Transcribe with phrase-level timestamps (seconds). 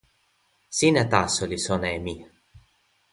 [0.77, 2.15] sina taso li sona e mi.